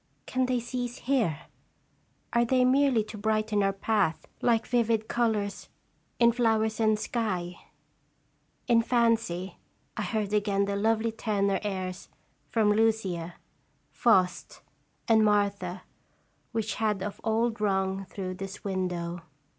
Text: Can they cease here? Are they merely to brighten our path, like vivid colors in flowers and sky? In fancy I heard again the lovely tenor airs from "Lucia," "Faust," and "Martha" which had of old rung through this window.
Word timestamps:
Can 0.25 0.47
they 0.47 0.59
cease 0.59 0.97
here? 0.97 1.41
Are 2.33 2.43
they 2.43 2.65
merely 2.65 3.03
to 3.03 3.19
brighten 3.19 3.61
our 3.61 3.71
path, 3.71 4.25
like 4.41 4.65
vivid 4.65 5.07
colors 5.07 5.69
in 6.19 6.31
flowers 6.31 6.79
and 6.79 6.97
sky? 6.97 7.55
In 8.67 8.81
fancy 8.81 9.59
I 9.95 10.01
heard 10.01 10.33
again 10.33 10.65
the 10.65 10.75
lovely 10.75 11.11
tenor 11.11 11.59
airs 11.61 12.09
from 12.49 12.73
"Lucia," 12.73 13.35
"Faust," 13.91 14.61
and 15.07 15.23
"Martha" 15.23 15.83
which 16.51 16.73
had 16.81 17.03
of 17.03 17.21
old 17.23 17.61
rung 17.61 18.05
through 18.05 18.33
this 18.33 18.63
window. 18.63 19.21